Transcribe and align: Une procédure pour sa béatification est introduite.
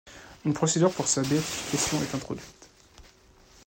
Une 0.45 0.55
procédure 0.55 0.91
pour 0.91 1.05
sa 1.07 1.21
béatification 1.21 2.01
est 2.01 2.15
introduite. 2.15 2.69